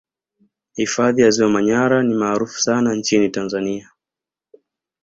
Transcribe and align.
Hifadhi 0.75 1.21
ya 1.21 1.29
Ziwa 1.31 1.49
Manyara 1.49 2.03
ni 2.03 2.13
maarufu 2.13 2.61
sana 2.61 2.95
nchini 2.95 3.29
Tanzania 3.29 3.91